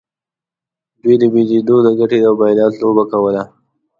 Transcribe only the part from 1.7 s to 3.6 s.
د ګټې او بایلات لوبه کوله.